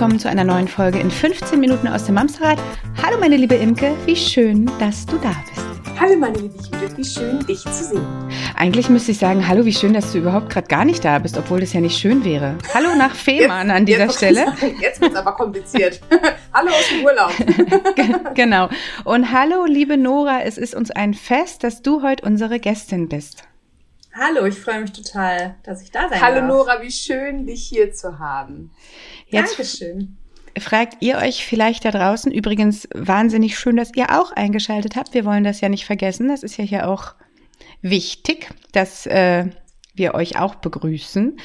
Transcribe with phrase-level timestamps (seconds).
[0.00, 2.58] Hallo willkommen zu einer neuen Folge in 15 Minuten aus dem Mamsterrad.
[3.02, 6.00] Hallo meine liebe Imke, wie schön, dass du da bist.
[6.00, 8.06] Hallo meine liebe Judith, wie schön, dich zu sehen.
[8.56, 11.36] Eigentlich müsste ich sagen, hallo, wie schön, dass du überhaupt gerade gar nicht da bist,
[11.36, 12.56] obwohl das ja nicht schön wäre.
[12.72, 14.46] Hallo nach Fehmarn an dieser jetzt, Stelle.
[14.80, 16.00] Jetzt wird es aber kompliziert.
[16.54, 18.34] hallo aus dem Urlaub.
[18.34, 18.70] genau.
[19.04, 23.44] Und hallo liebe Nora, es ist uns ein Fest, dass du heute unsere Gästin bist.
[24.12, 26.48] Hallo, ich freue mich total, dass ich da sein Hallo darf.
[26.48, 28.72] Nora, wie schön, dich hier zu haben.
[29.30, 30.16] Jetzt Dankeschön.
[30.58, 35.14] fragt ihr euch vielleicht da draußen, übrigens wahnsinnig schön, dass ihr auch eingeschaltet habt.
[35.14, 36.28] Wir wollen das ja nicht vergessen.
[36.28, 37.14] Das ist ja hier auch
[37.82, 39.46] wichtig, dass äh,
[39.94, 41.36] wir euch auch begrüßen.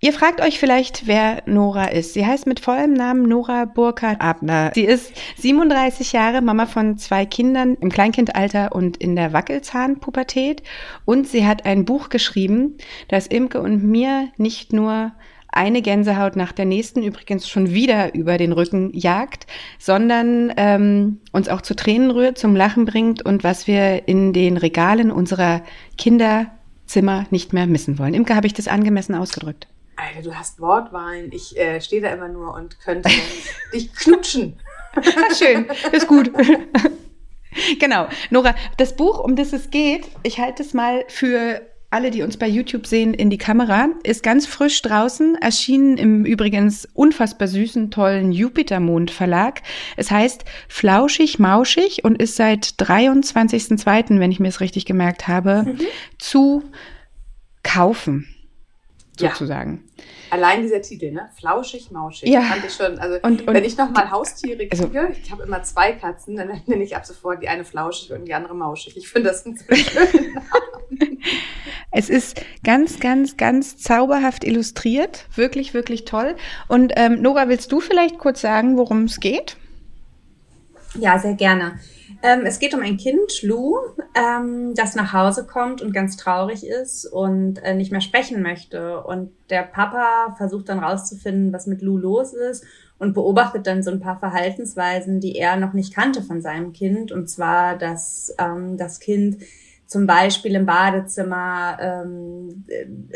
[0.00, 2.14] Ihr fragt euch vielleicht, wer Nora ist.
[2.14, 4.70] Sie heißt mit vollem Namen Nora Burkhard Abner.
[4.72, 10.62] Sie ist 37 Jahre, Mama von zwei Kindern im Kleinkindalter und in der Wackelzahnpubertät.
[11.04, 12.76] Und sie hat ein Buch geschrieben,
[13.08, 15.10] das Imke und mir nicht nur
[15.58, 19.48] eine Gänsehaut nach der nächsten übrigens schon wieder über den Rücken jagt,
[19.80, 24.56] sondern ähm, uns auch zu Tränen rührt, zum Lachen bringt und was wir in den
[24.56, 25.62] Regalen unserer
[25.98, 28.14] Kinderzimmer nicht mehr missen wollen.
[28.14, 29.66] Imke, habe ich das angemessen ausgedrückt?
[29.96, 31.32] Alter, du hast Wortwahlen.
[31.32, 33.10] Ich äh, stehe da immer nur und könnte
[33.74, 34.60] dich knutschen.
[35.36, 36.30] Schön, ist gut.
[37.80, 38.06] genau.
[38.30, 42.36] Nora, das Buch, um das es geht, ich halte es mal für alle, die uns
[42.36, 47.90] bei YouTube sehen, in die Kamera, ist ganz frisch draußen, erschienen im übrigens unfassbar süßen,
[47.90, 49.62] tollen Jupitermond Verlag.
[49.96, 55.62] Es heißt Flauschig Mauschig und ist seit 23.02., wenn ich mir es richtig gemerkt habe,
[55.66, 55.78] Mhm.
[56.18, 56.62] zu
[57.62, 58.28] kaufen.
[59.18, 59.30] Ja.
[59.30, 59.82] Sozusagen.
[60.30, 61.28] Allein dieser Titel, ne?
[61.40, 62.28] Flauschig, mauschig.
[62.28, 62.42] Ja.
[62.42, 62.98] Fand ich schon.
[62.98, 64.90] Also, Und- und- wenn ich nochmal Haustiere kriege, Also-
[65.24, 68.34] ich habe immer zwei Katzen, dann nenne ich ab sofort die eine flauschig und die
[68.34, 68.96] andere mauschig.
[68.96, 69.78] Ich finde das ein schön.
[71.90, 75.26] Es ist ganz, ganz, ganz zauberhaft illustriert.
[75.34, 76.36] Wirklich, wirklich toll.
[76.68, 79.56] Und ähm, Nora, willst du vielleicht kurz sagen, worum es geht?
[80.98, 81.78] Ja, sehr gerne.
[82.22, 83.76] Ähm, es geht um ein Kind, Lou,
[84.14, 89.02] ähm, das nach Hause kommt und ganz traurig ist und äh, nicht mehr sprechen möchte.
[89.02, 92.64] Und der Papa versucht dann rauszufinden, was mit Lou los ist
[92.98, 97.12] und beobachtet dann so ein paar Verhaltensweisen, die er noch nicht kannte von seinem Kind.
[97.12, 99.38] Und zwar, dass ähm, das Kind
[99.88, 102.66] zum Beispiel im Badezimmer ähm,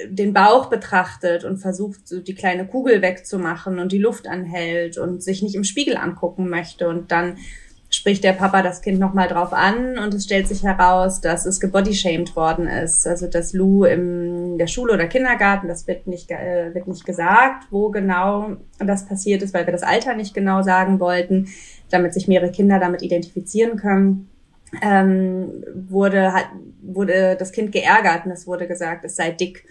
[0.08, 5.22] den Bauch betrachtet und versucht, so die kleine Kugel wegzumachen und die Luft anhält und
[5.22, 6.88] sich nicht im Spiegel angucken möchte.
[6.88, 7.36] Und dann
[7.90, 11.60] spricht der Papa das Kind nochmal drauf an und es stellt sich heraus, dass es
[11.60, 13.06] gebodyshamed worden ist.
[13.06, 17.66] Also dass Lou in der Schule oder Kindergarten, das wird nicht, äh, wird nicht gesagt,
[17.70, 21.48] wo genau das passiert ist, weil wir das Alter nicht genau sagen wollten,
[21.90, 24.31] damit sich mehrere Kinder damit identifizieren können
[24.80, 26.46] ähm, wurde, hat,
[26.82, 29.64] wurde das Kind geärgert und es wurde gesagt, es sei dick.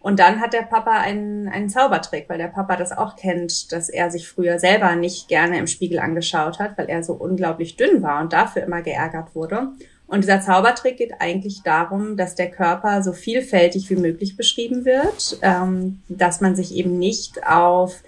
[0.00, 3.88] Und dann hat der Papa einen, einen Zaubertrick, weil der Papa das auch kennt, dass
[3.88, 8.02] er sich früher selber nicht gerne im Spiegel angeschaut hat, weil er so unglaublich dünn
[8.02, 9.70] war und dafür immer geärgert wurde.
[10.06, 15.38] Und dieser Zaubertrick geht eigentlich darum, dass der Körper so vielfältig wie möglich beschrieben wird,
[15.42, 18.04] ähm, dass man sich eben nicht auf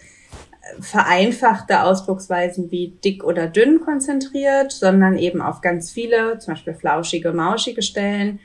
[0.80, 7.32] vereinfachte Ausdrucksweisen wie dick oder dünn konzentriert, sondern eben auf ganz viele, zum Beispiel flauschige,
[7.32, 8.40] mauschige Stellen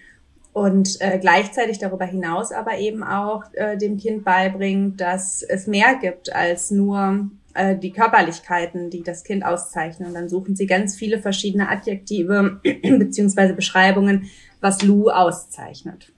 [0.54, 5.96] und äh, gleichzeitig darüber hinaus aber eben auch äh, dem Kind beibringt, dass es mehr
[6.00, 10.10] gibt als nur äh, die Körperlichkeiten, die das Kind auszeichnen.
[10.10, 14.30] Und dann suchen sie ganz viele verschiedene Adjektive beziehungsweise Beschreibungen,
[14.62, 16.13] was Lou auszeichnet.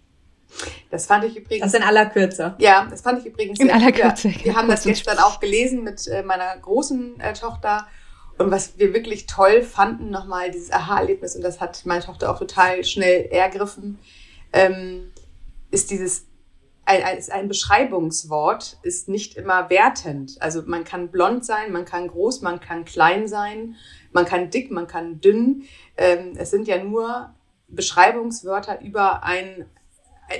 [0.90, 1.72] Das fand ich übrigens.
[1.72, 2.56] Das in aller Kürze.
[2.60, 4.00] Ja, das fand ich übrigens In sehr aller cool.
[4.00, 4.34] Ja, Kürze.
[4.44, 7.88] Wir haben das und gestern auch gelesen mit äh, meiner großen äh, Tochter.
[8.38, 12.40] Und was wir wirklich toll fanden, nochmal dieses Aha-Erlebnis, und das hat meine Tochter auch
[12.40, 13.98] total schnell ergriffen,
[14.52, 15.12] ähm,
[15.72, 16.26] ist dieses,
[16.86, 17.02] ein,
[17.32, 20.36] ein Beschreibungswort ist nicht immer wertend.
[20.40, 23.76] Also man kann blond sein, man kann groß, man kann klein sein,
[24.12, 25.64] man kann dick, man kann dünn.
[25.98, 27.34] Ähm, es sind ja nur
[27.68, 29.66] Beschreibungswörter über ein,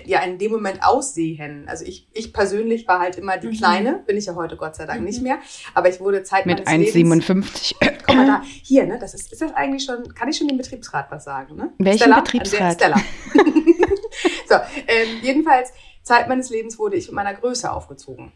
[0.06, 1.66] ja, in dem Moment aussehen.
[1.68, 3.54] Also ich, ich persönlich war halt immer die Mhm.
[3.54, 5.40] Kleine, bin ich ja heute Gott sei Dank nicht mehr,
[5.74, 7.76] aber ich wurde Zeit Mit meines Lebens 1,57.
[8.06, 10.58] Guck mal da, hier, ne, das ist, ist das eigentlich schon, kann ich schon den
[10.58, 11.72] Betriebsrat was sagen, ne?
[11.78, 12.20] Welchen Stella?
[12.22, 12.74] Betriebsrat?
[12.74, 12.98] Stella.
[14.50, 14.56] so,
[14.88, 15.72] ähm, jedenfalls,
[16.04, 18.32] Zeit meines Lebens wurde ich mit meiner Größe aufgezogen.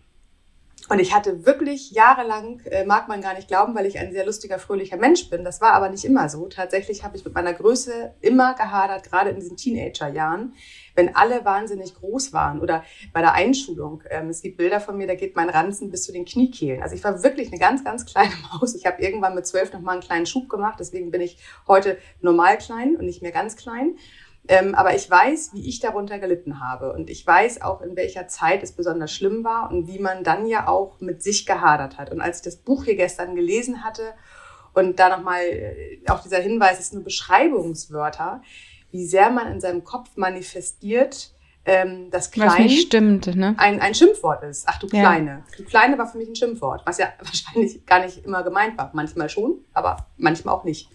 [0.90, 4.26] Und ich hatte wirklich jahrelang, äh, mag man gar nicht glauben, weil ich ein sehr
[4.26, 5.44] lustiger, fröhlicher Mensch bin.
[5.44, 6.48] Das war aber nicht immer so.
[6.48, 10.56] Tatsächlich habe ich mit meiner Größe immer gehadert, gerade in diesen Teenagerjahren,
[10.96, 12.84] wenn alle wahnsinnig groß waren oder
[13.14, 14.02] bei der Einschulung.
[14.10, 16.82] Ähm, es gibt Bilder von mir, da geht mein Ranzen bis zu den Kniekehlen.
[16.82, 18.74] Also ich war wirklich eine ganz, ganz kleine Maus.
[18.74, 20.80] Ich habe irgendwann mit zwölf noch mal einen kleinen Schub gemacht.
[20.80, 21.38] Deswegen bin ich
[21.68, 23.96] heute normal klein und nicht mehr ganz klein.
[24.52, 26.92] Ähm, aber ich weiß, wie ich darunter gelitten habe.
[26.92, 30.48] Und ich weiß auch, in welcher Zeit es besonders schlimm war und wie man dann
[30.48, 32.12] ja auch mit sich gehadert hat.
[32.12, 34.16] Und als ich das Buch hier gestern gelesen hatte
[34.74, 38.42] und da nochmal äh, auch dieser Hinweis, es sind nur Beschreibungswörter,
[38.90, 41.32] wie sehr man in seinem Kopf manifestiert,
[41.66, 43.54] ähm, das Klein was nicht stimmt, ne?
[43.60, 44.64] ein, ein Schimpfwort ist.
[44.68, 45.44] Ach du Kleine.
[45.52, 45.58] Ja.
[45.58, 48.90] Du Kleine war für mich ein Schimpfwort, was ja wahrscheinlich gar nicht immer gemeint war.
[48.94, 50.90] Manchmal schon, aber manchmal auch nicht.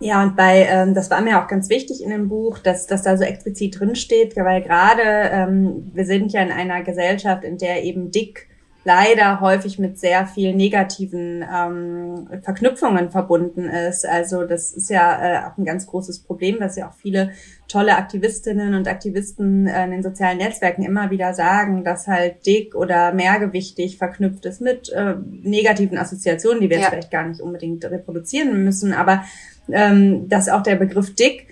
[0.00, 3.02] Ja, und bei, ähm, das war mir auch ganz wichtig in dem Buch, dass, dass
[3.02, 7.82] da so explizit drinsteht, weil gerade ähm, wir sind ja in einer Gesellschaft, in der
[7.82, 8.48] eben dick
[8.88, 14.08] leider häufig mit sehr viel negativen ähm, Verknüpfungen verbunden ist.
[14.08, 17.32] Also das ist ja äh, auch ein ganz großes Problem, was ja auch viele
[17.68, 22.74] tolle Aktivistinnen und Aktivisten äh, in den sozialen Netzwerken immer wieder sagen, dass halt dick
[22.74, 26.84] oder mehrgewichtig verknüpft ist mit äh, negativen Assoziationen, die wir ja.
[26.84, 29.22] jetzt vielleicht gar nicht unbedingt reproduzieren müssen, aber
[29.70, 31.46] ähm, dass auch der Begriff dick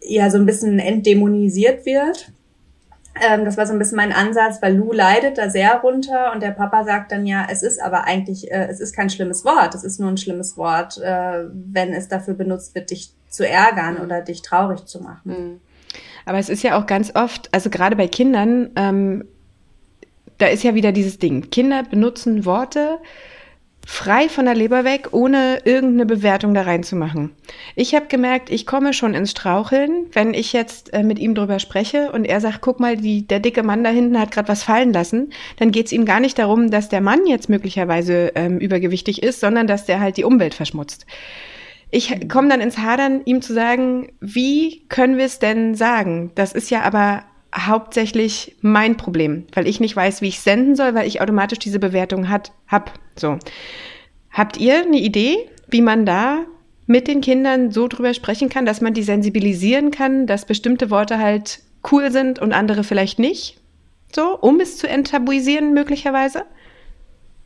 [0.00, 2.30] ja so ein bisschen entdämonisiert wird.
[3.20, 6.42] Ähm, das war so ein bisschen mein Ansatz, weil Lou leidet da sehr runter und
[6.42, 9.74] der Papa sagt dann ja, es ist aber eigentlich, äh, es ist kein schlimmes Wort,
[9.74, 13.94] es ist nur ein schlimmes Wort, äh, wenn es dafür benutzt wird, dich zu ärgern
[13.94, 14.00] mhm.
[14.02, 15.20] oder dich traurig zu machen.
[15.24, 15.60] Mhm.
[16.24, 19.24] Aber es ist ja auch ganz oft, also gerade bei Kindern, ähm,
[20.38, 21.50] da ist ja wieder dieses Ding.
[21.50, 22.98] Kinder benutzen Worte,
[23.88, 27.30] frei von der Leber weg, ohne irgendeine Bewertung da reinzumachen.
[27.76, 31.60] Ich habe gemerkt, ich komme schon ins Straucheln, wenn ich jetzt äh, mit ihm drüber
[31.60, 34.64] spreche und er sagt, guck mal, die, der dicke Mann da hinten hat gerade was
[34.64, 38.58] fallen lassen, dann geht es ihm gar nicht darum, dass der Mann jetzt möglicherweise ähm,
[38.58, 41.06] übergewichtig ist, sondern dass der halt die Umwelt verschmutzt.
[41.92, 46.32] Ich komme dann ins Hadern, ihm zu sagen, wie können wir es denn sagen?
[46.34, 47.22] Das ist ja aber
[47.54, 51.78] hauptsächlich mein Problem, weil ich nicht weiß, wie ich senden soll, weil ich automatisch diese
[51.78, 52.92] Bewertung hat, hab.
[53.16, 53.38] So.
[54.30, 56.44] Habt ihr eine Idee, wie man da
[56.86, 61.18] mit den Kindern so drüber sprechen kann, dass man die sensibilisieren kann, dass bestimmte Worte
[61.18, 61.60] halt
[61.90, 63.58] cool sind und andere vielleicht nicht?
[64.14, 66.44] So, um es zu enttabuisieren möglicherweise?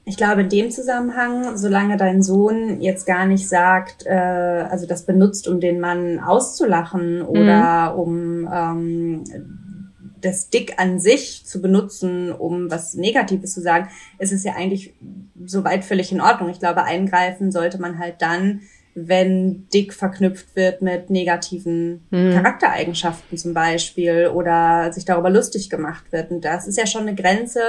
[0.04, 5.06] Ich glaube, in dem Zusammenhang, solange dein Sohn jetzt gar nicht sagt, äh, also das
[5.06, 7.98] benutzt, um den Mann auszulachen oder mhm.
[7.98, 9.24] um ähm,
[10.20, 13.88] das Dick an sich zu benutzen, um was Negatives zu sagen,
[14.18, 14.94] ist es ja eigentlich
[15.44, 16.50] soweit völlig in Ordnung.
[16.50, 18.62] Ich glaube, eingreifen sollte man halt dann,
[18.94, 22.32] wenn Dick verknüpft wird mit negativen mhm.
[22.32, 26.30] Charaktereigenschaften zum Beispiel oder sich darüber lustig gemacht wird.
[26.30, 27.60] Und das ist ja schon eine Grenze,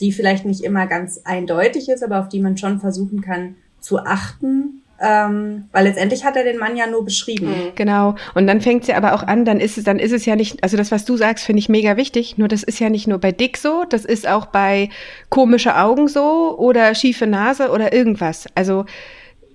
[0.00, 3.98] die vielleicht nicht immer ganz eindeutig ist, aber auf die man schon versuchen kann zu
[3.98, 7.48] achten ähm, weil letztendlich hat er den Mann ja nur beschrieben.
[7.48, 7.72] Mhm.
[7.74, 8.14] Genau.
[8.34, 10.62] Und dann fängt sie aber auch an, dann ist es, dann ist es ja nicht,
[10.62, 12.38] also das, was du sagst, finde ich mega wichtig.
[12.38, 14.90] Nur das ist ja nicht nur bei Dick so, das ist auch bei
[15.28, 18.46] komische Augen so oder schiefe Nase oder irgendwas.
[18.54, 18.84] Also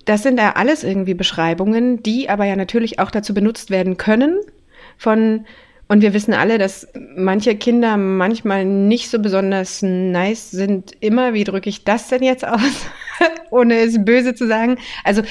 [0.03, 4.39] das sind ja alles irgendwie Beschreibungen, die aber ja natürlich auch dazu benutzt werden können
[4.97, 5.45] von
[5.89, 10.91] und wir wissen alle, dass manche Kinder manchmal nicht so besonders nice sind.
[10.99, 12.87] Immer, wie drücke ich das denn jetzt aus,
[13.49, 14.77] ohne es böse zu sagen?
[15.03, 15.23] Also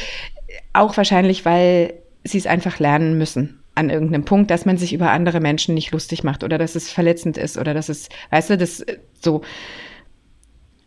[0.72, 1.94] auch wahrscheinlich, weil
[2.24, 5.92] sie es einfach lernen müssen an irgendeinem Punkt, dass man sich über andere Menschen nicht
[5.92, 8.84] lustig macht oder dass es verletzend ist oder dass es, weißt du, das
[9.20, 9.42] so.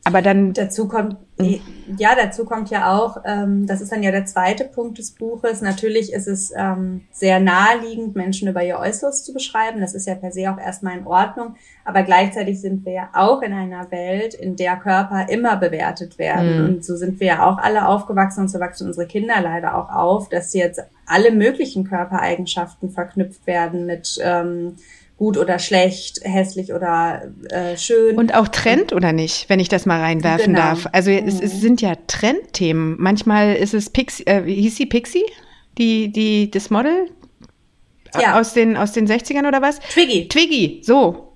[0.10, 0.54] Aber dann.
[0.54, 1.60] Dazu kommt, hm.
[1.98, 5.62] ja, dazu kommt ja auch, ähm, das ist dann ja der zweite Punkt des Buches.
[5.62, 9.80] Natürlich ist es ähm, sehr naheliegend, Menschen über ihr Äußeres zu beschreiben.
[9.80, 11.56] Das ist ja per se auch erstmal in Ordnung.
[11.86, 16.62] Aber gleichzeitig sind wir ja auch in einer Welt, in der Körper immer bewertet werden.
[16.62, 16.66] Mhm.
[16.66, 19.90] Und so sind wir ja auch alle aufgewachsen und so wachsen unsere Kinder leider auch
[19.92, 24.76] auf, dass jetzt alle möglichen Körpereigenschaften verknüpft werden mit, ähm,
[25.20, 28.18] gut oder schlecht, hässlich oder äh, schön.
[28.18, 30.68] Und auch Trend oder nicht, wenn ich das mal reinwerfen genau.
[30.68, 30.88] darf.
[30.94, 31.60] Also es, es, mhm.
[31.60, 32.96] sind ja Trendthemen.
[32.98, 35.26] Manchmal ist es Pixie, äh, wie hieß sie Pixie?
[35.78, 37.10] Die, die, das Model?
[38.20, 38.40] Ja.
[38.40, 39.80] Aus den, aus den 60ern oder was?
[39.80, 40.30] Twiggy.
[40.30, 41.36] Twiggy, so.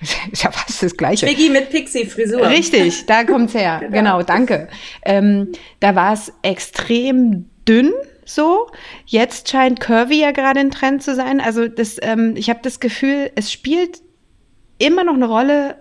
[0.32, 1.26] ist ja fast das Gleiche.
[1.26, 2.48] Twiggy mit Pixie-Frisur.
[2.48, 3.78] Richtig, da kommt's her.
[3.80, 3.92] genau.
[3.92, 4.68] genau, danke.
[5.04, 5.50] Ähm,
[5.80, 7.92] da war es extrem dünn
[8.24, 8.70] so.
[9.06, 11.40] Jetzt scheint Curvy ja gerade ein Trend zu sein.
[11.40, 14.02] Also das, ähm, ich habe das Gefühl, es spielt
[14.78, 15.76] immer noch eine Rolle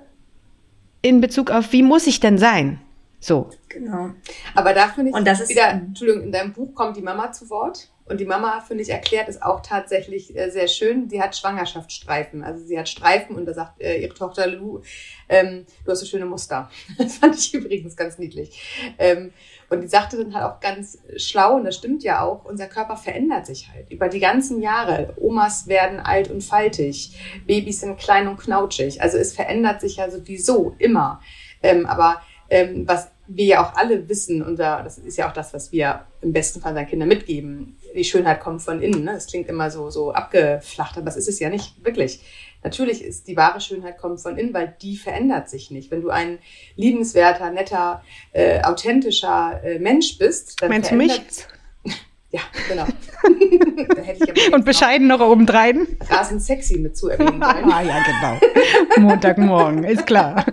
[1.02, 2.80] in Bezug auf, wie muss ich denn sein?
[3.20, 3.50] So.
[3.70, 4.12] Genau.
[4.56, 7.32] Aber da finde ich und das ist wieder, Entschuldigung, in deinem Buch kommt die Mama
[7.32, 7.90] zu Wort.
[8.06, 11.10] Und die Mama, finde ich, erklärt es auch tatsächlich äh, sehr schön.
[11.10, 12.44] Sie hat Schwangerschaftsstreifen.
[12.44, 14.82] Also sie hat Streifen und da sagt äh, ihre Tochter Lou,
[15.30, 16.70] ähm, du hast so schöne Muster.
[16.98, 18.96] Das fand ich übrigens ganz niedlich.
[18.98, 19.32] Ähm,
[19.70, 22.98] und die sagte dann halt auch ganz schlau, und das stimmt ja auch, unser Körper
[22.98, 25.14] verändert sich halt über die ganzen Jahre.
[25.18, 27.18] Omas werden alt und faltig,
[27.48, 29.02] Babys sind klein und knautschig.
[29.02, 31.22] Also es verändert sich ja sowieso immer.
[31.62, 35.54] Ähm, aber ähm, was wir ja auch alle wissen, und das ist ja auch das,
[35.54, 39.04] was wir im besten Fall seinen Kindern mitgeben, die Schönheit kommt von innen.
[39.04, 39.14] Ne?
[39.14, 42.22] Das klingt immer so, so abgeflacht, aber das ist es ja nicht wirklich.
[42.64, 45.92] Natürlich ist die wahre Schönheit kommt von innen, weil die verändert sich nicht.
[45.92, 46.40] Wenn du ein
[46.76, 51.20] liebenswerter, netter, äh, authentischer äh, Mensch bist, dann Meinst verändert...
[51.20, 51.98] du mich?
[52.34, 52.88] Ja, genau.
[54.56, 55.86] Und bescheiden noch, noch obendrein.
[56.10, 59.08] Rasend sexy mit zu erwähnen ah, ja, genau.
[59.08, 60.44] Montagmorgen, ist klar.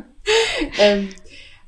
[0.79, 1.09] ähm,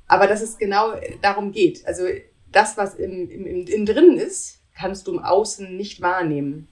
[0.06, 1.86] aber dass es genau darum geht.
[1.86, 2.02] Also
[2.50, 6.68] das, was im, im, im, im drinnen ist, kannst du im Außen nicht wahrnehmen.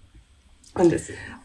[0.75, 0.95] Und,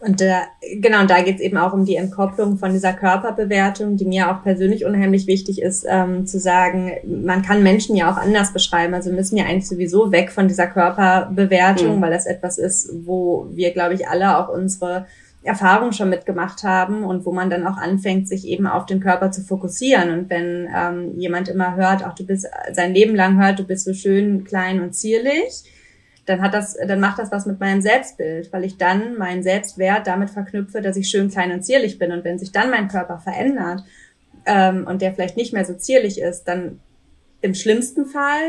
[0.02, 0.34] und äh,
[0.76, 4.30] genau, und da geht es eben auch um die Entkopplung von dieser Körperbewertung, die mir
[4.30, 8.94] auch persönlich unheimlich wichtig ist, ähm, zu sagen, man kann Menschen ja auch anders beschreiben.
[8.94, 12.02] Also wir müssen ja eigentlich sowieso weg von dieser Körperbewertung, mhm.
[12.02, 15.08] weil das etwas ist, wo wir, glaube ich, alle auch unsere
[15.42, 19.32] Erfahrung schon mitgemacht haben und wo man dann auch anfängt, sich eben auf den Körper
[19.32, 20.12] zu fokussieren.
[20.12, 23.86] Und wenn ähm, jemand immer hört, auch du bist sein Leben lang hört, du bist
[23.86, 25.64] so schön, klein und zierlich,
[26.26, 30.08] dann hat das, dann macht das was mit meinem Selbstbild, weil ich dann meinen Selbstwert
[30.08, 32.12] damit verknüpfe, dass ich schön, klein und zierlich bin.
[32.12, 33.84] Und wenn sich dann mein Körper verändert
[34.46, 36.80] ähm, und der vielleicht nicht mehr so zierlich ist, dann
[37.42, 38.42] im schlimmsten Fall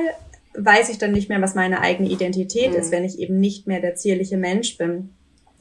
[0.56, 2.76] weiß ich dann nicht mehr, was meine eigene Identität mhm.
[2.76, 5.11] ist, wenn ich eben nicht mehr der zierliche Mensch bin.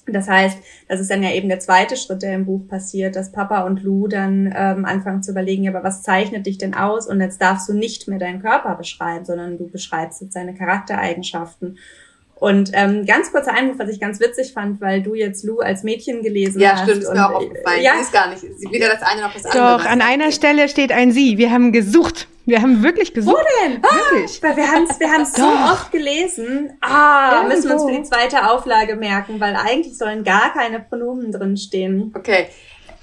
[0.08, 3.32] Das heißt, das ist dann ja eben der zweite Schritt, der im Buch passiert, dass
[3.32, 7.08] Papa und Lou dann ähm, anfangen zu überlegen, ja, aber was zeichnet dich denn aus?
[7.08, 11.80] Und jetzt darfst du nicht mehr deinen Körper beschreiben, sondern du beschreibst jetzt seine Charaktereigenschaften.
[12.36, 15.84] Und ähm, ganz kurzer Einwurf, was ich ganz witzig fand, weil du jetzt Lou als
[15.84, 16.80] Mädchen gelesen ja, hast.
[16.80, 17.82] Ja, stimmt, ist mir auch aufgefallen.
[17.82, 17.94] Ja.
[17.96, 19.78] Sie ist gar nicht, sie weder das eine noch das andere.
[19.78, 21.38] Doch, an einer Stelle steht ein Sie.
[21.38, 22.28] Wir haben gesucht.
[22.46, 23.38] Wir haben wirklich gesucht.
[23.38, 23.82] Wo denn?
[23.82, 24.40] Wirklich.
[24.44, 26.78] Ah, weil wir haben es wir haben's so oft gelesen.
[26.82, 27.56] Ah, Irgendwo.
[27.56, 31.58] müssen wir uns für die zweite Auflage merken, weil eigentlich sollen gar keine Pronomen drin
[31.58, 32.14] stehen.
[32.16, 32.48] Okay.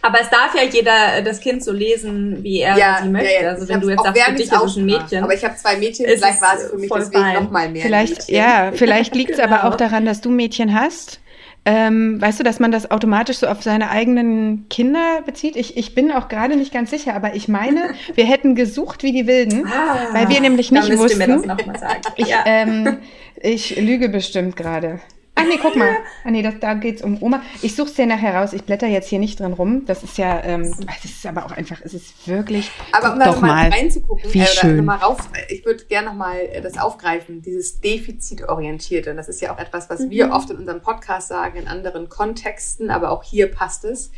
[0.04, 3.32] Aber es darf ja jeder das Kind so lesen, wie er ja, sie möchte.
[3.32, 3.48] Ja, ja.
[3.50, 5.22] Also wenn du jetzt sagst, für dich ist es ein Mädchen.
[5.22, 7.82] Aber ich habe zwei Mädchen, vielleicht war es für mich deswegen nochmal mehr.
[7.82, 9.54] Vielleicht, ja, vielleicht liegt es genau.
[9.54, 11.20] aber auch daran, dass du Mädchen hast.
[11.64, 15.54] Ähm, weißt du, dass man das automatisch so auf seine eigenen Kinder bezieht?
[15.54, 19.12] Ich, ich bin auch gerade nicht ganz sicher, aber ich meine, wir hätten gesucht wie
[19.12, 21.18] die Wilden, ah, weil wir nämlich nicht wussten.
[21.18, 22.00] Mir das noch mal sagen.
[22.16, 22.42] Ich, ja.
[22.46, 22.98] ähm,
[23.40, 24.98] ich lüge bestimmt gerade.
[25.42, 25.96] Ach nee, guck mal.
[26.24, 27.42] Ah nee, das, da geht's um Oma.
[27.62, 28.52] Ich suche es dir nachher raus.
[28.52, 29.84] Ich blätter jetzt hier nicht drin rum.
[29.86, 32.70] Das ist ja, ähm, das ist aber auch einfach, es ist wirklich.
[32.92, 34.84] Aber um da mal reinzugucken, wie äh, schön.
[34.84, 39.10] Mal rauf, ich würde gerne noch mal äh, das aufgreifen, dieses Defizitorientierte.
[39.10, 40.10] Und das ist ja auch etwas, was mhm.
[40.10, 44.12] wir oft in unserem Podcast sagen, in anderen Kontexten, aber auch hier passt es.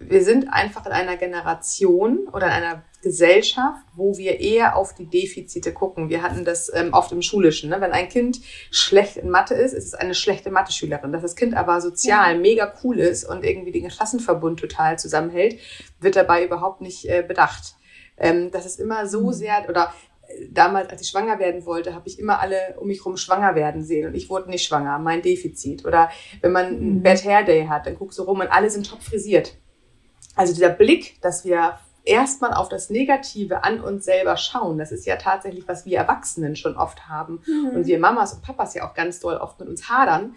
[0.00, 5.06] Wir sind einfach in einer Generation oder in einer Gesellschaft, wo wir eher auf die
[5.06, 6.08] Defizite gucken.
[6.08, 7.70] Wir hatten das ähm, oft im Schulischen.
[7.70, 7.80] Ne?
[7.80, 11.12] Wenn ein Kind schlecht in Mathe ist, ist es eine schlechte Mathe-Schülerin.
[11.12, 12.40] Dass das Kind aber sozial ja.
[12.40, 15.60] mega cool ist und irgendwie den Klassenverbund total zusammenhält,
[16.00, 17.74] wird dabei überhaupt nicht äh, bedacht.
[18.16, 19.32] Ähm, das ist immer so mhm.
[19.32, 19.92] sehr, oder
[20.26, 23.54] äh, damals, als ich schwanger werden wollte, habe ich immer alle um mich herum schwanger
[23.54, 25.84] werden sehen und ich wurde nicht schwanger, mein Defizit.
[25.84, 27.02] Oder wenn man einen mhm.
[27.02, 29.58] Bad Hair Day hat, dann guckst du rum und alle sind top frisiert.
[30.36, 34.78] Also dieser Blick, dass wir erstmal auf das Negative an uns selber schauen.
[34.78, 37.76] Das ist ja tatsächlich, was wir Erwachsenen schon oft haben mhm.
[37.76, 40.36] und wir Mamas und Papas ja auch ganz doll oft mit uns hadern.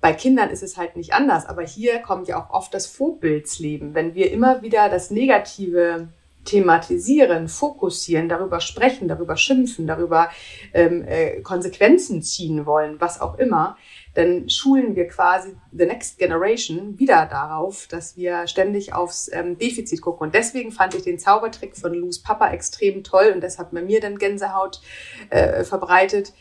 [0.00, 3.94] Bei Kindern ist es halt nicht anders, aber hier kommt ja auch oft das Vorbildsleben.
[3.94, 6.08] Wenn wir immer wieder das Negative
[6.44, 10.30] thematisieren, fokussieren, darüber sprechen, darüber schimpfen, darüber
[10.72, 13.76] ähm, äh, Konsequenzen ziehen wollen, was auch immer,
[14.16, 20.00] dann schulen wir quasi the next generation wieder darauf, dass wir ständig aufs ähm, Defizit
[20.00, 20.28] gucken.
[20.28, 23.82] Und deswegen fand ich den Zaubertrick von Lus Papa extrem toll und das hat bei
[23.82, 24.80] mir dann Gänsehaut
[25.28, 26.32] äh, verbreitet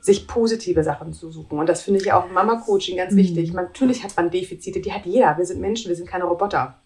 [0.00, 1.58] sich positive Sachen zu suchen.
[1.58, 3.18] Und das finde ich auch im Mama-Coaching ganz mhm.
[3.18, 3.52] wichtig.
[3.52, 5.36] Man, natürlich hat man Defizite, die hat jeder.
[5.36, 6.80] Wir sind Menschen, wir sind keine Roboter.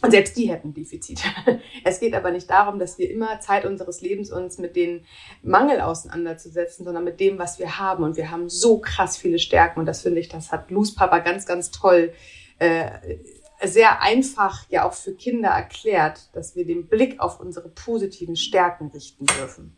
[0.00, 1.24] Und selbst die hätten Defizite.
[1.84, 5.04] Es geht aber nicht darum, dass wir immer Zeit unseres Lebens uns mit den
[5.42, 8.04] Mangel auseinanderzusetzen, sondern mit dem, was wir haben.
[8.04, 9.80] Und wir haben so krass viele Stärken.
[9.80, 12.12] Und das finde ich, das hat Luz Papa ganz, ganz toll,
[12.58, 12.90] äh,
[13.64, 18.88] sehr einfach ja auch für Kinder erklärt, dass wir den Blick auf unsere positiven Stärken
[18.88, 19.76] richten dürfen.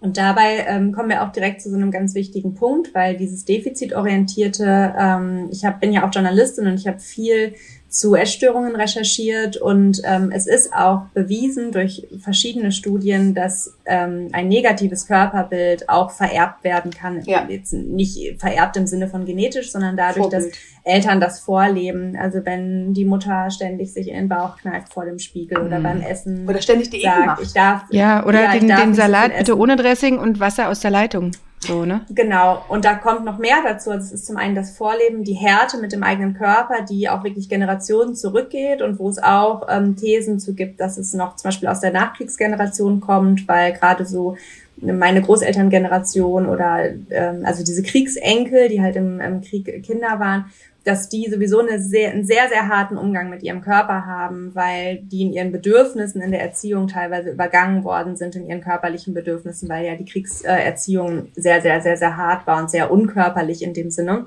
[0.00, 3.46] Und dabei ähm, kommen wir auch direkt zu so einem ganz wichtigen Punkt, weil dieses
[3.46, 7.54] defizitorientierte, ähm, ich hab, bin ja auch Journalistin und ich habe viel
[7.94, 14.48] zu Essstörungen recherchiert und ähm, es ist auch bewiesen durch verschiedene Studien, dass ähm, ein
[14.48, 17.22] negatives Körperbild auch vererbt werden kann.
[17.24, 17.46] Ja.
[17.48, 20.52] Jetzt nicht vererbt im Sinne von genetisch, sondern dadurch, Vorbild.
[20.52, 22.16] dass Eltern das vorleben.
[22.20, 25.66] Also wenn die Mutter ständig sich in den Bauch kneift vor dem Spiegel mhm.
[25.66, 26.48] oder beim Essen.
[26.48, 27.82] Oder ständig die sagt, ich darf.
[27.90, 31.30] Ja, oder ja, den, den Salat bitte ohne Dressing und Wasser aus der Leitung.
[31.66, 32.02] So, ne?
[32.10, 32.62] Genau.
[32.68, 33.90] Und da kommt noch mehr dazu.
[33.90, 37.24] Also es ist zum einen das Vorleben, die Härte mit dem eigenen Körper, die auch
[37.24, 41.48] wirklich Generationen zurückgeht und wo es auch ähm, Thesen zu gibt, dass es noch zum
[41.48, 44.36] Beispiel aus der Nachkriegsgeneration kommt, weil gerade so
[44.76, 50.46] meine Großelterngeneration oder ähm, also diese Kriegsenkel, die halt im, im Krieg Kinder waren,
[50.84, 54.98] dass die sowieso eine sehr, einen sehr, sehr harten Umgang mit ihrem Körper haben, weil
[54.98, 59.68] die in ihren Bedürfnissen in der Erziehung teilweise übergangen worden sind, in ihren körperlichen Bedürfnissen,
[59.68, 63.90] weil ja die Kriegserziehung sehr, sehr, sehr, sehr hart war und sehr unkörperlich in dem
[63.90, 64.26] Sinne.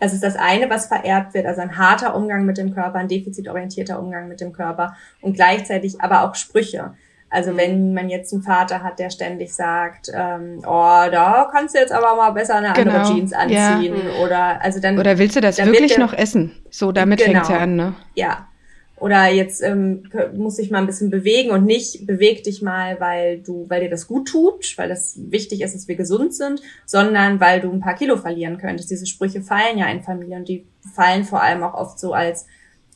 [0.00, 3.06] Das ist das eine, was vererbt wird, also ein harter Umgang mit dem Körper, ein
[3.06, 6.94] defizitorientierter Umgang mit dem Körper und gleichzeitig aber auch Sprüche.
[7.32, 11.78] Also wenn man jetzt einen Vater hat, der ständig sagt, ähm, oh, da kannst du
[11.78, 12.90] jetzt aber mal besser eine genau.
[12.90, 14.22] andere Jeans anziehen ja.
[14.22, 16.52] oder also dann oder willst du das wirklich der, noch essen?
[16.68, 17.32] So damit genau.
[17.32, 17.94] fängt's ja an, ne?
[18.14, 18.48] Ja.
[18.96, 20.04] Oder jetzt ähm,
[20.36, 23.90] muss ich mal ein bisschen bewegen und nicht beweg dich mal, weil du, weil dir
[23.90, 27.80] das gut tut, weil das wichtig ist, dass wir gesund sind, sondern weil du ein
[27.80, 28.90] paar Kilo verlieren könntest.
[28.90, 32.46] Diese Sprüche fallen ja in Familien und die fallen vor allem auch oft so als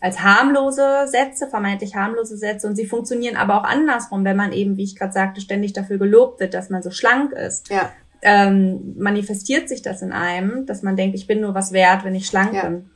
[0.07, 4.77] als harmlose Sätze, vermeintlich harmlose Sätze und sie funktionieren aber auch andersrum, wenn man eben,
[4.77, 7.69] wie ich gerade sagte, ständig dafür gelobt wird, dass man so schlank ist.
[7.71, 7.91] Ja.
[8.23, 12.15] Ähm, manifestiert sich das in einem, dass man denkt, ich bin nur was wert, wenn
[12.15, 12.67] ich schlank ja.
[12.67, 12.91] bin.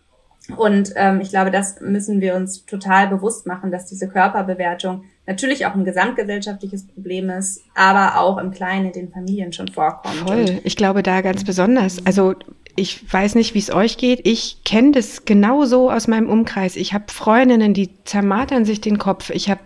[0.57, 5.67] Und ähm, ich glaube, das müssen wir uns total bewusst machen, dass diese Körperbewertung natürlich
[5.67, 10.15] auch ein gesamtgesellschaftliches Problem ist, aber auch im Kleinen in den Familien schon vorkommt.
[10.15, 10.61] Voll.
[10.63, 12.05] Ich glaube da ganz besonders.
[12.07, 12.35] Also
[12.81, 14.27] ich weiß nicht, wie es euch geht.
[14.27, 16.77] Ich kenne das genauso aus meinem Umkreis.
[16.77, 19.31] Ich habe Freundinnen, die zermatern sich den Kopf.
[19.31, 19.61] Ich habe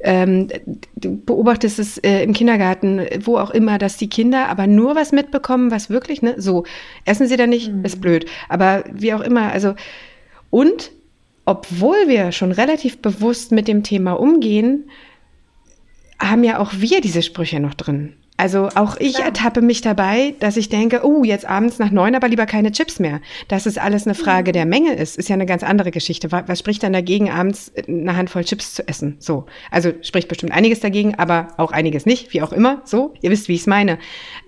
[0.00, 0.48] ähm,
[0.96, 5.12] du beobachtest es äh, im Kindergarten, wo auch immer, dass die Kinder aber nur was
[5.12, 6.64] mitbekommen, was wirklich, ne, so,
[7.04, 7.84] essen sie da nicht, mhm.
[7.84, 8.26] ist blöd.
[8.48, 9.74] Aber wie auch immer, also,
[10.48, 10.90] und
[11.44, 14.90] obwohl wir schon relativ bewusst mit dem Thema umgehen,
[16.18, 18.14] haben ja auch wir diese Sprüche noch drin.
[18.40, 19.26] Also auch ich Klar.
[19.26, 22.98] ertappe mich dabei, dass ich denke, oh, jetzt abends nach neun aber lieber keine Chips
[22.98, 23.20] mehr.
[23.48, 24.54] Dass es alles eine Frage mhm.
[24.54, 26.32] der Menge ist, ist ja eine ganz andere Geschichte.
[26.32, 29.16] Was, spricht dann dagegen, abends eine Handvoll Chips zu essen?
[29.18, 29.44] So.
[29.70, 32.80] Also spricht bestimmt einiges dagegen, aber auch einiges nicht, wie auch immer.
[32.86, 33.98] So, ihr wisst, wie ich es meine.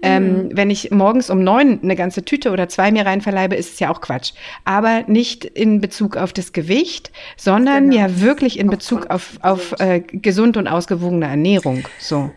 [0.00, 0.40] Ähm, mhm.
[0.40, 3.78] Ähm, wenn ich morgens um neun eine ganze Tüte oder zwei mir reinverleibe, ist es
[3.78, 4.32] ja auch Quatsch.
[4.64, 8.04] Aber nicht in Bezug auf das Gewicht, sondern genau.
[8.04, 11.86] ja wirklich in Bezug auf, auf äh, gesund und ausgewogene Ernährung.
[11.98, 12.30] So.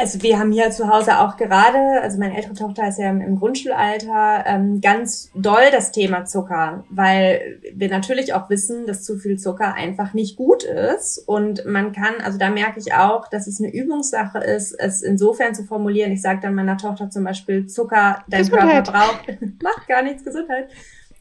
[0.00, 3.38] Also wir haben hier zu Hause auch gerade, also meine ältere Tochter ist ja im,
[3.38, 9.38] Grundschulalter, ähm, ganz doll das Thema Zucker, weil wir natürlich auch wissen, dass zu viel
[9.38, 11.18] Zucker einfach nicht gut ist.
[11.26, 15.54] Und man kann, also da merke ich auch, dass es eine Übungssache ist, es insofern
[15.54, 16.12] zu formulieren.
[16.12, 18.86] Ich sage dann meiner Tochter zum Beispiel, Zucker, dein Gesundheit.
[18.86, 20.70] Körper braucht, macht gar nichts, Gesundheit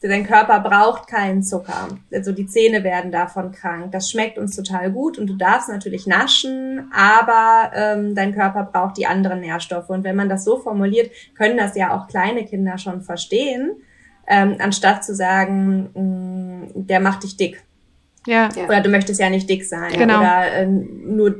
[0.02, 1.90] Dein Körper braucht keinen Zucker.
[2.14, 3.92] Also die Zähne werden davon krank.
[3.92, 8.98] Das schmeckt uns total gut und du darfst natürlich naschen, aber ähm, dein Körper braucht
[8.98, 9.90] die anderen Nährstoffe.
[9.90, 13.72] Und wenn man das so formuliert, können das ja auch kleine Kinder schon verstehen,
[14.26, 17.62] ähm, anstatt zu sagen, mh, mm, der macht dich dick.
[18.30, 18.50] Ja.
[18.68, 19.92] Oder du möchtest ja nicht dick sein.
[19.94, 20.20] Genau.
[20.20, 21.36] Oder äh, nur,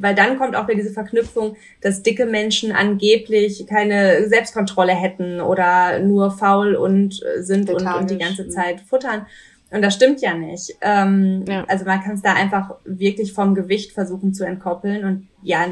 [0.00, 5.98] weil dann kommt auch wieder diese Verknüpfung, dass dicke Menschen angeblich keine Selbstkontrolle hätten oder
[5.98, 9.26] nur faul und äh, sind und, und, die ganze Zeit futtern.
[9.70, 10.74] Und das stimmt ja nicht.
[10.80, 11.64] Ähm, ja.
[11.68, 15.66] Also man kann es da einfach wirklich vom Gewicht versuchen zu entkoppeln und ja,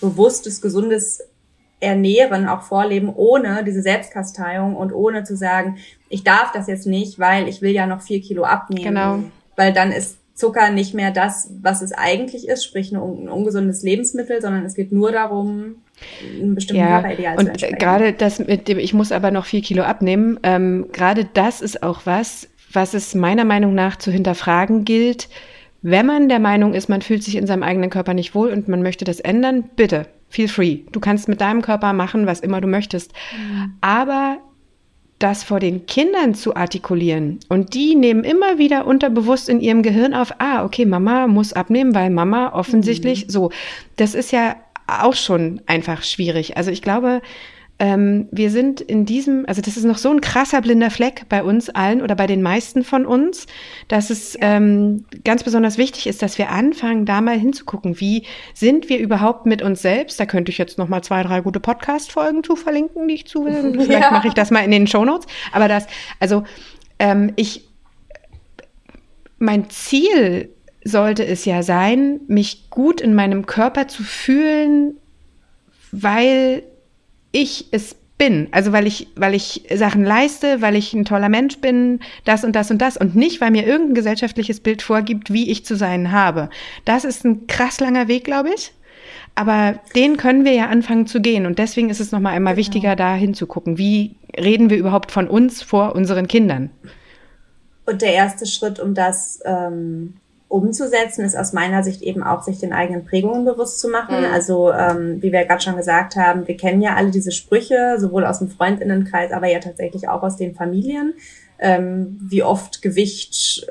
[0.00, 1.22] bewusstes, gesundes
[1.80, 5.78] Ernähren auch vorleben, ohne diese Selbstkasteiung und ohne zu sagen,
[6.10, 8.84] ich darf das jetzt nicht, weil ich will ja noch vier Kilo abnehmen.
[8.84, 9.22] Genau
[9.58, 14.40] weil dann ist Zucker nicht mehr das, was es eigentlich ist, sprich ein, ungesundes Lebensmittel,
[14.40, 15.82] sondern es geht nur darum,
[16.22, 17.74] ein bestimmten ja, Körperideal zu entsprechen.
[17.74, 21.60] Und gerade das mit dem, ich muss aber noch vier Kilo abnehmen, ähm, gerade das
[21.60, 25.28] ist auch was, was es meiner Meinung nach zu hinterfragen gilt.
[25.82, 28.68] Wenn man der Meinung ist, man fühlt sich in seinem eigenen Körper nicht wohl und
[28.68, 30.80] man möchte das ändern, bitte, feel free.
[30.92, 33.12] Du kannst mit deinem Körper machen, was immer du möchtest.
[33.36, 33.74] Mhm.
[33.80, 34.38] Aber
[35.18, 37.40] das vor den Kindern zu artikulieren.
[37.48, 41.94] Und die nehmen immer wieder unterbewusst in ihrem Gehirn auf, ah, okay, Mama muss abnehmen,
[41.94, 43.30] weil Mama offensichtlich mhm.
[43.30, 43.50] so.
[43.96, 46.56] Das ist ja auch schon einfach schwierig.
[46.56, 47.20] Also ich glaube,
[47.80, 51.44] ähm, wir sind in diesem, also das ist noch so ein krasser blinder Fleck bei
[51.44, 53.46] uns allen oder bei den meisten von uns,
[53.86, 58.88] dass es ähm, ganz besonders wichtig ist, dass wir anfangen, da mal hinzugucken, wie sind
[58.88, 60.18] wir überhaupt mit uns selbst.
[60.18, 63.44] Da könnte ich jetzt noch mal zwei, drei gute Podcast-Folgen zu verlinken, die ich zu
[63.44, 63.72] will.
[63.80, 64.10] Vielleicht ja.
[64.10, 65.28] mache ich das mal in den Show Notes.
[65.52, 65.86] Aber das,
[66.18, 66.42] also
[66.98, 67.68] ähm, ich,
[69.38, 70.48] mein Ziel
[70.82, 74.96] sollte es ja sein, mich gut in meinem Körper zu fühlen,
[75.92, 76.64] weil
[77.32, 78.48] ich es bin.
[78.50, 82.54] Also weil ich, weil ich Sachen leiste, weil ich ein toller Mensch bin, das und
[82.56, 86.10] das und das und nicht, weil mir irgendein gesellschaftliches Bild vorgibt, wie ich zu sein
[86.10, 86.50] habe.
[86.84, 88.72] Das ist ein krass langer Weg, glaube ich.
[89.38, 91.46] aber den können wir ja anfangen zu gehen.
[91.46, 92.60] Und deswegen ist es nochmal einmal genau.
[92.60, 93.78] wichtiger, da hinzugucken.
[93.78, 96.70] Wie reden wir überhaupt von uns vor unseren Kindern?
[97.86, 100.14] Und der erste Schritt, um das ähm,
[100.48, 104.20] umzusetzen, ist aus meiner Sicht eben auch, sich den eigenen Prägungen bewusst zu machen.
[104.20, 104.32] Mhm.
[104.32, 108.24] Also, ähm, wie wir gerade schon gesagt haben, wir kennen ja alle diese Sprüche, sowohl
[108.24, 111.14] aus dem Freundinnenkreis, aber ja tatsächlich auch aus den Familien.
[111.60, 113.66] Ähm, wie oft Gewicht,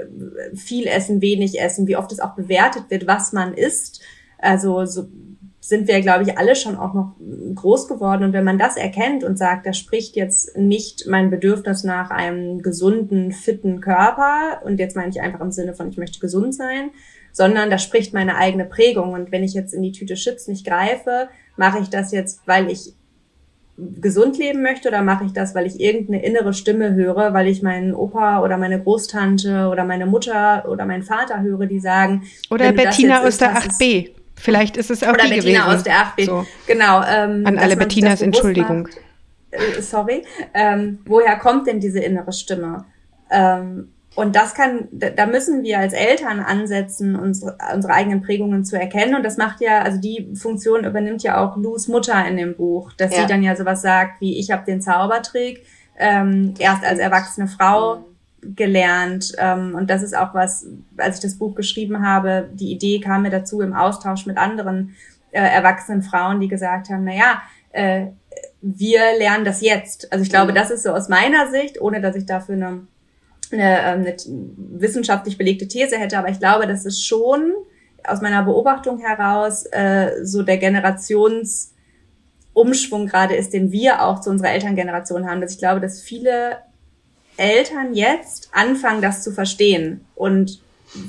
[0.54, 4.02] viel essen, wenig essen, wie oft es auch bewertet wird, was man isst.
[4.38, 5.08] Also so
[5.68, 7.16] sind wir, glaube ich, alle schon auch noch
[7.56, 8.24] groß geworden.
[8.24, 12.62] Und wenn man das erkennt und sagt, da spricht jetzt nicht mein Bedürfnis nach einem
[12.62, 16.92] gesunden, fitten Körper, und jetzt meine ich einfach im Sinne von, ich möchte gesund sein,
[17.34, 19.12] sondern da spricht meine eigene Prägung.
[19.12, 21.28] Und wenn ich jetzt in die Tüte Chips nicht greife,
[21.58, 22.94] mache ich das jetzt, weil ich
[23.78, 27.62] gesund leben möchte oder mache ich das, weil ich irgendeine innere Stimme höre, weil ich
[27.62, 32.24] meinen Opa oder meine Großtante oder meine Mutter oder meinen Vater höre, die sagen.
[32.50, 34.17] Oder Bettina aus der 8b.
[34.38, 35.78] Vielleicht ist es auch Oder die Bettina gewesen.
[35.78, 36.46] aus der 8 So.
[36.68, 37.04] Genau.
[37.04, 38.84] Ähm, An alle Bettinas Entschuldigung.
[38.84, 38.98] Macht,
[39.52, 40.24] äh, sorry.
[40.54, 42.86] Ähm, woher kommt denn diese innere Stimme?
[43.32, 48.80] Ähm, und das kann, da müssen wir als Eltern ansetzen, unsere, unsere eigenen Prägungen zu
[48.80, 49.14] erkennen.
[49.14, 52.94] Und das macht ja, also die Funktion übernimmt ja auch Lus Mutter in dem Buch,
[52.94, 53.22] dass ja.
[53.22, 55.64] sie dann ja sowas sagt wie, ich habe den Zaubertrick,
[56.00, 58.06] ähm, erst als erwachsene Frau.
[58.42, 59.34] Gelernt.
[59.38, 63.24] Ähm, und das ist auch was, als ich das Buch geschrieben habe, die Idee kam
[63.24, 64.96] mir dazu im Austausch mit anderen
[65.32, 68.08] äh, erwachsenen Frauen, die gesagt haben, na ja, äh,
[68.62, 70.12] wir lernen das jetzt.
[70.12, 70.56] Also ich glaube, mhm.
[70.56, 72.88] das ist so aus meiner Sicht, ohne dass ich dafür eine,
[73.52, 74.16] eine, ähm, eine
[74.80, 77.54] wissenschaftlich belegte These hätte, aber ich glaube, das ist schon
[78.06, 84.52] aus meiner Beobachtung heraus äh, so der Generationsumschwung gerade ist, den wir auch zu unserer
[84.52, 85.42] Elterngeneration haben.
[85.42, 86.58] Dass ich glaube, dass viele
[87.38, 90.62] Eltern jetzt anfangen, das zu verstehen und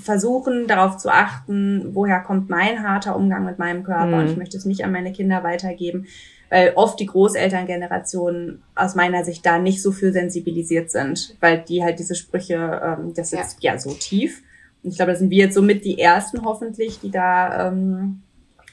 [0.02, 4.14] versuchen darauf zu achten, woher kommt mein harter Umgang mit meinem Körper mhm.
[4.14, 6.06] und ich möchte es nicht an meine Kinder weitergeben,
[6.50, 11.84] weil oft die Großelterngenerationen aus meiner Sicht da nicht so für sensibilisiert sind, weil die
[11.84, 13.74] halt diese Sprüche, ähm, das sitzt ja.
[13.74, 14.42] ja so tief.
[14.82, 18.22] Und ich glaube, da sind wir jetzt somit die ersten hoffentlich, die da ähm,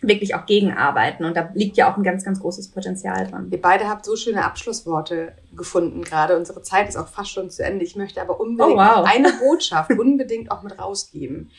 [0.08, 1.26] wirklich auch gegenarbeiten.
[1.26, 3.50] Und da liegt ja auch ein ganz, ganz großes Potenzial dran.
[3.52, 6.38] Ihr beide habt so schöne Abschlussworte gefunden gerade.
[6.38, 7.86] Unsere Zeit ist auch fast schon zu Ende.
[7.86, 9.06] Ich möchte aber unbedingt oh, wow.
[9.06, 11.52] eine Botschaft unbedingt auch mit rausgeben.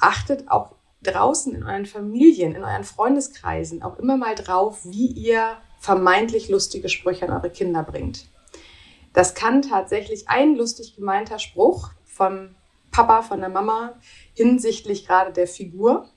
[0.00, 5.56] Achtet auch draußen in euren Familien, in euren Freundeskreisen auch immer mal drauf, wie ihr
[5.78, 8.26] vermeintlich lustige Sprüche an eure Kinder bringt.
[9.12, 12.54] Das kann tatsächlich ein lustig gemeinter Spruch vom
[12.92, 13.94] Papa, von der Mama
[14.34, 16.08] hinsichtlich gerade der Figur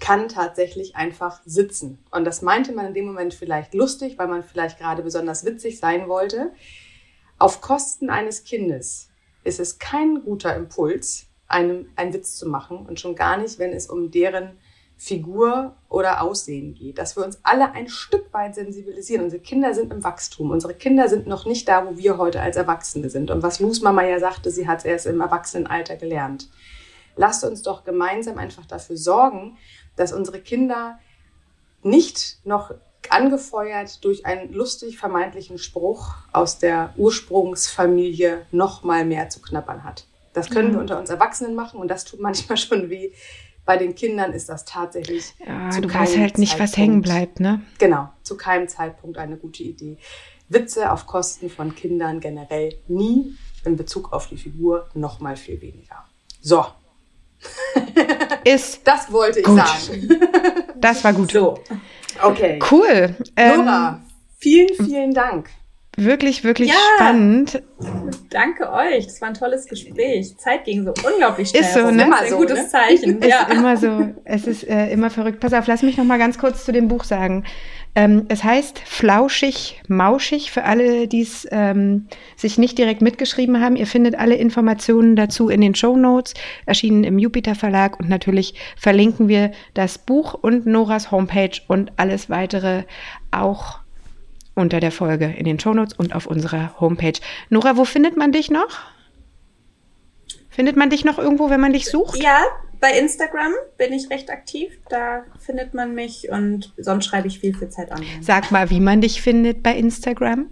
[0.00, 2.04] kann tatsächlich einfach sitzen.
[2.10, 5.78] Und das meinte man in dem Moment vielleicht lustig, weil man vielleicht gerade besonders witzig
[5.78, 6.52] sein wollte.
[7.38, 9.08] Auf Kosten eines Kindes
[9.44, 13.72] ist es kein guter Impuls, einem einen Witz zu machen und schon gar nicht, wenn
[13.72, 14.58] es um deren
[14.96, 19.24] Figur oder Aussehen geht, dass wir uns alle ein Stück weit sensibilisieren.
[19.24, 20.50] Unsere Kinder sind im Wachstum.
[20.50, 23.30] Unsere Kinder sind noch nicht da, wo wir heute als Erwachsene sind.
[23.30, 26.48] Und was Luz Mama ja sagte, sie hat es erst im Erwachsenenalter gelernt.
[27.16, 29.56] Lasst uns doch gemeinsam einfach dafür sorgen,
[29.96, 30.98] dass unsere Kinder
[31.82, 32.72] nicht noch
[33.10, 40.06] angefeuert durch einen lustig vermeintlichen Spruch aus der Ursprungsfamilie noch mal mehr zu knabbern hat.
[40.32, 40.72] Das können mhm.
[40.74, 43.12] wir unter uns Erwachsenen machen und das tut manchmal schon weh.
[43.66, 45.34] Bei den Kindern ist das tatsächlich.
[45.46, 47.62] Ja, zu du weißt halt nicht, Zeitpunkt, was hängen bleibt, ne?
[47.78, 49.96] Genau, zu keinem Zeitpunkt eine gute Idee.
[50.50, 55.62] Witze auf Kosten von Kindern generell nie, in Bezug auf die Figur noch mal viel
[55.62, 56.04] weniger.
[56.42, 56.66] So,
[58.44, 58.80] ist.
[58.84, 59.58] Das wollte ich gut.
[59.58, 60.20] sagen.
[60.76, 61.32] Das war gut.
[61.32, 61.58] So.
[62.22, 62.58] Okay.
[62.70, 63.14] Cool.
[63.36, 65.48] Nora, ähm, vielen, vielen Dank.
[65.96, 66.74] Wirklich, wirklich ja.
[66.96, 67.62] spannend.
[68.30, 69.06] Danke euch.
[69.06, 70.36] Das war ein tolles Gespräch.
[70.38, 71.62] Zeit ging so unglaublich schnell.
[71.62, 72.02] Ist so, ne?
[72.02, 72.68] Immer ein so, gutes ne?
[72.68, 73.22] Zeichen.
[73.22, 73.46] Ist ja.
[73.50, 74.12] immer so.
[74.24, 75.38] Es ist äh, immer verrückt.
[75.40, 77.44] Pass auf, lass mich noch mal ganz kurz zu dem Buch sagen.
[77.96, 83.76] Ähm, es heißt Flauschig, Mauschig für alle, die es ähm, sich nicht direkt mitgeschrieben haben.
[83.76, 86.34] Ihr findet alle Informationen dazu in den Show Notes,
[86.66, 92.28] erschienen im Jupiter Verlag und natürlich verlinken wir das Buch und Noras Homepage und alles
[92.28, 92.82] weitere
[93.30, 93.78] auch
[94.56, 97.20] unter der Folge in den Show Notes und auf unserer Homepage.
[97.48, 98.80] Nora, wo findet man dich noch?
[100.50, 102.22] Findet man dich noch irgendwo, wenn man dich sucht?
[102.22, 102.40] Ja,
[102.80, 104.72] bei Instagram bin ich recht aktiv.
[104.88, 108.02] Da findet man mich und sonst schreibe ich viel für Zeit an.
[108.20, 110.50] Sag mal, wie man dich findet bei Instagram.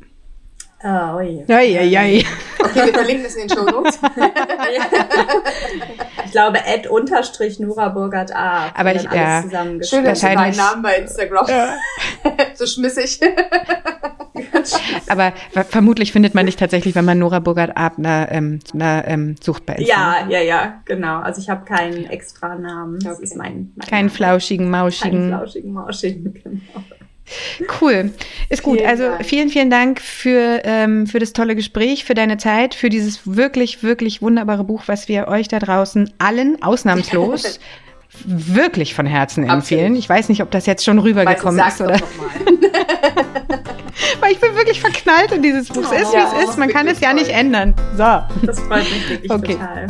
[0.85, 1.45] Oh, oi.
[1.49, 2.25] Oi, oi, oi.
[2.59, 4.01] Okay, wir verlinken das in den Show Notes.
[6.25, 8.73] ich glaube, Ed unterstrich Nora Burgert A.
[8.75, 9.45] Aber ich, ja.
[9.83, 11.47] Schön, dass du meinen Namen bei Instagram.
[11.49, 11.77] Ja.
[12.55, 13.21] so schmissig.
[15.09, 15.33] Aber
[15.69, 20.31] vermutlich findet man dich tatsächlich, wenn man Nora Burgert-Abner ähm, ähm, sucht bei Instagram.
[20.31, 21.21] Ja, ja, ja, genau.
[21.21, 22.99] Also ich habe keinen extra Namen.
[23.01, 23.25] Das okay.
[23.25, 25.31] ist mein, mein Keinen flauschigen, mauschigen.
[25.31, 26.61] Keinen flauschigen, mauschigen, genau.
[27.81, 28.13] Cool.
[28.49, 28.79] Ist gut.
[28.79, 29.27] Vielen also Dank.
[29.27, 33.83] vielen, vielen Dank für, ähm, für das tolle Gespräch, für deine Zeit, für dieses wirklich,
[33.83, 37.61] wirklich wunderbare Buch, was wir euch da draußen allen ausnahmslos
[38.25, 39.85] wirklich von Herzen empfehlen.
[39.85, 39.99] Absolut.
[39.99, 41.99] Ich weiß nicht, ob das jetzt schon rübergekommen ist oder.
[44.21, 45.91] Weil ich bin wirklich verknallt in dieses Buch.
[45.93, 46.59] Es ist, ja, wie es ist.
[46.59, 47.75] Man kann es ja nicht ändern.
[47.97, 48.23] So.
[48.47, 49.55] Das freut mich wirklich okay.
[49.55, 49.87] total.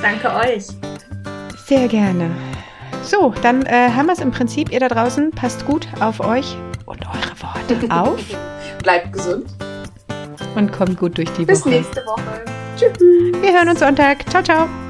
[0.00, 0.66] Danke euch.
[1.66, 2.30] Sehr gerne.
[3.02, 4.70] So, dann äh, haben wir es im Prinzip.
[4.70, 8.20] Ihr da draußen, passt gut auf euch und eure Worte auf.
[8.82, 9.46] Bleibt gesund.
[10.54, 11.70] Und kommt gut durch die Bis Woche.
[11.70, 12.44] Bis nächste Woche.
[12.76, 12.98] Tschüss.
[13.42, 14.28] Wir hören uns Sonntag.
[14.30, 14.89] Ciao, ciao.